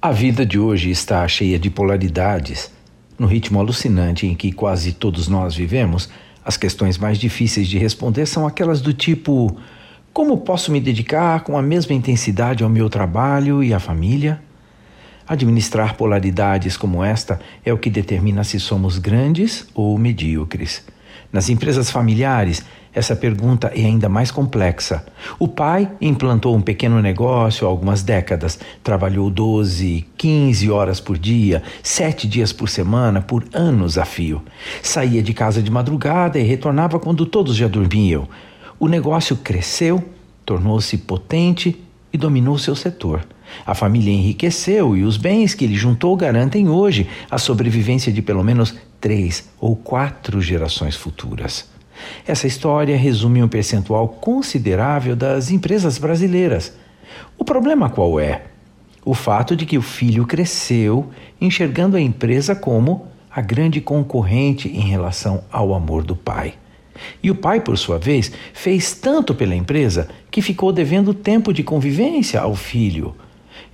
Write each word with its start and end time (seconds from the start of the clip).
A 0.00 0.12
vida 0.12 0.44
de 0.44 0.58
hoje 0.58 0.90
está 0.90 1.26
cheia 1.26 1.58
de 1.58 1.70
polaridades. 1.70 2.70
No 3.18 3.26
ritmo 3.26 3.58
alucinante 3.58 4.26
em 4.26 4.34
que 4.34 4.52
quase 4.52 4.92
todos 4.92 5.26
nós 5.26 5.54
vivemos, 5.56 6.10
as 6.44 6.58
questões 6.58 6.98
mais 6.98 7.18
difíceis 7.18 7.66
de 7.66 7.78
responder 7.78 8.26
são 8.26 8.46
aquelas 8.46 8.82
do 8.82 8.92
tipo: 8.92 9.56
como 10.12 10.36
posso 10.36 10.70
me 10.70 10.80
dedicar 10.80 11.42
com 11.44 11.56
a 11.56 11.62
mesma 11.62 11.94
intensidade 11.94 12.62
ao 12.62 12.68
meu 12.68 12.90
trabalho 12.90 13.64
e 13.64 13.72
à 13.72 13.80
família? 13.80 14.40
Administrar 15.26 15.96
polaridades 15.96 16.76
como 16.76 17.02
esta 17.02 17.40
é 17.64 17.72
o 17.72 17.78
que 17.78 17.88
determina 17.88 18.44
se 18.44 18.60
somos 18.60 18.98
grandes 18.98 19.66
ou 19.74 19.96
medíocres. 19.96 20.84
Nas 21.32 21.48
empresas 21.48 21.90
familiares, 21.90 22.64
essa 22.96 23.14
pergunta 23.14 23.70
é 23.74 23.84
ainda 23.84 24.08
mais 24.08 24.30
complexa. 24.30 25.04
O 25.38 25.46
pai 25.46 25.90
implantou 26.00 26.56
um 26.56 26.62
pequeno 26.62 27.02
negócio 27.02 27.66
há 27.66 27.70
algumas 27.70 28.02
décadas, 28.02 28.58
trabalhou 28.82 29.28
12, 29.28 30.06
15 30.16 30.70
horas 30.70 30.98
por 30.98 31.18
dia, 31.18 31.62
sete 31.82 32.26
dias 32.26 32.54
por 32.54 32.70
semana, 32.70 33.20
por 33.20 33.44
anos 33.52 33.98
a 33.98 34.06
fio. 34.06 34.42
Saía 34.82 35.22
de 35.22 35.34
casa 35.34 35.62
de 35.62 35.70
madrugada 35.70 36.38
e 36.38 36.42
retornava 36.42 36.98
quando 36.98 37.26
todos 37.26 37.54
já 37.54 37.68
dormiam. 37.68 38.26
O 38.78 38.88
negócio 38.88 39.36
cresceu, 39.36 40.02
tornou-se 40.44 40.96
potente 40.96 41.78
e 42.10 42.16
dominou 42.16 42.56
seu 42.56 42.74
setor. 42.74 43.26
A 43.64 43.74
família 43.74 44.12
enriqueceu 44.12 44.96
e 44.96 45.02
os 45.04 45.16
bens 45.16 45.54
que 45.54 45.64
ele 45.64 45.74
juntou 45.74 46.16
garantem 46.16 46.68
hoje 46.68 47.08
a 47.30 47.38
sobrevivência 47.38 48.12
de 48.12 48.22
pelo 48.22 48.44
menos 48.44 48.74
três 49.00 49.48
ou 49.60 49.76
quatro 49.76 50.40
gerações 50.40 50.96
futuras. 50.96 51.68
Essa 52.26 52.46
história 52.46 52.96
resume 52.96 53.42
um 53.42 53.48
percentual 53.48 54.08
considerável 54.08 55.16
das 55.16 55.50
empresas 55.50 55.98
brasileiras. 55.98 56.76
O 57.38 57.44
problema 57.44 57.88
qual 57.88 58.20
é? 58.20 58.42
O 59.04 59.14
fato 59.14 59.54
de 59.54 59.64
que 59.64 59.78
o 59.78 59.82
filho 59.82 60.26
cresceu 60.26 61.10
enxergando 61.40 61.96
a 61.96 62.00
empresa 62.00 62.54
como 62.54 63.06
a 63.30 63.40
grande 63.40 63.80
concorrente 63.80 64.68
em 64.68 64.80
relação 64.80 65.44
ao 65.50 65.74
amor 65.74 66.02
do 66.02 66.16
pai. 66.16 66.54
E 67.22 67.30
o 67.30 67.34
pai, 67.34 67.60
por 67.60 67.76
sua 67.76 67.98
vez, 67.98 68.32
fez 68.54 68.94
tanto 68.94 69.34
pela 69.34 69.54
empresa 69.54 70.08
que 70.30 70.40
ficou 70.40 70.72
devendo 70.72 71.12
tempo 71.12 71.52
de 71.52 71.62
convivência 71.62 72.40
ao 72.40 72.54
filho. 72.54 73.14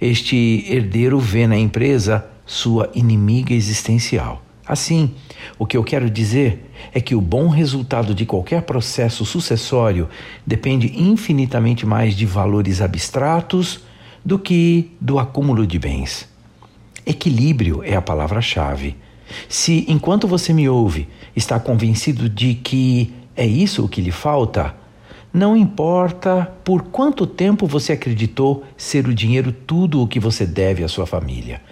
Este 0.00 0.64
herdeiro 0.68 1.18
vê 1.18 1.46
na 1.46 1.56
empresa 1.56 2.26
sua 2.44 2.90
inimiga 2.94 3.54
existencial. 3.54 4.42
Assim, 4.66 5.12
o 5.58 5.66
que 5.66 5.76
eu 5.76 5.82
quero 5.82 6.08
dizer 6.08 6.70
é 6.94 7.00
que 7.00 7.14
o 7.14 7.20
bom 7.20 7.48
resultado 7.48 8.14
de 8.14 8.24
qualquer 8.24 8.62
processo 8.62 9.24
sucessório 9.24 10.08
depende 10.46 10.92
infinitamente 10.96 11.84
mais 11.84 12.14
de 12.14 12.24
valores 12.24 12.80
abstratos 12.80 13.80
do 14.24 14.38
que 14.38 14.92
do 15.00 15.18
acúmulo 15.18 15.66
de 15.66 15.78
bens. 15.78 16.28
Equilíbrio 17.04 17.82
é 17.82 17.96
a 17.96 18.02
palavra-chave. 18.02 18.96
Se, 19.48 19.84
enquanto 19.88 20.28
você 20.28 20.52
me 20.52 20.68
ouve, 20.68 21.08
está 21.34 21.58
convencido 21.58 22.28
de 22.28 22.54
que 22.54 23.12
é 23.34 23.46
isso 23.46 23.84
o 23.84 23.88
que 23.88 24.00
lhe 24.00 24.12
falta, 24.12 24.74
não 25.32 25.56
importa 25.56 26.52
por 26.62 26.82
quanto 26.82 27.26
tempo 27.26 27.66
você 27.66 27.92
acreditou 27.92 28.64
ser 28.76 29.08
o 29.08 29.14
dinheiro 29.14 29.50
tudo 29.50 30.02
o 30.02 30.06
que 30.06 30.20
você 30.20 30.44
deve 30.44 30.84
à 30.84 30.88
sua 30.88 31.06
família. 31.06 31.62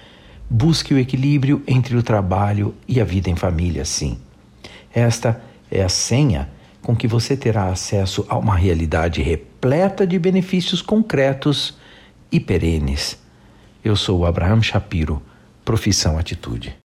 Busque 0.49 0.95
o 0.95 0.99
equilíbrio 0.99 1.63
entre 1.67 1.97
o 1.97 2.03
trabalho 2.03 2.75
e 2.89 3.01
a 3.01 3.05
vida 3.05 3.29
em 3.29 3.37
família, 3.37 3.85
sim. 3.85 4.19
Esta 4.93 5.41
é 5.71 5.83
a 5.83 5.89
senha 5.89 6.49
com 6.83 6.97
que 6.97 7.07
você 7.07 7.37
terá 7.37 7.67
acesso 7.67 8.25
a 8.29 8.39
uma 8.39 8.57
realidade 8.57 9.21
repleta 9.21 10.07
de 10.07 10.19
benefícios 10.19 10.81
concretos 10.81 11.77
e 12.33 12.41
perenes. 12.41 13.19
Eu 13.85 13.95
sou 13.95 14.25
Abraham 14.25 14.63
Shapiro, 14.63 15.23
profissão 15.65 16.19
Atitude. 16.19 16.80